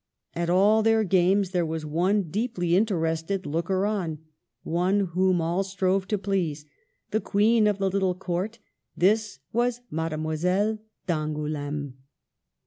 At 0.33 0.49
all 0.49 0.81
their 0.81 1.03
games 1.03 1.51
there 1.51 1.63
was 1.63 1.85
one 1.85 2.23
deeply 2.31 2.75
interested 2.75 3.45
looker 3.45 3.85
on, 3.85 4.17
one 4.63 5.01
whom 5.01 5.39
all 5.39 5.63
strove 5.63 6.07
to 6.07 6.17
please,'— 6.17 6.65
the 7.11 7.21
Queen 7.21 7.67
of 7.67 7.77
the 7.77 7.87
little 7.87 8.15
court; 8.15 8.57
this 8.97 9.37
was 9.53 9.81
Mademoiselle 9.91 10.79
d'Angouleme. 11.05 11.93